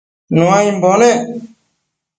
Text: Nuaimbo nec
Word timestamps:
Nuaimbo 0.35 0.91
nec 0.99 1.21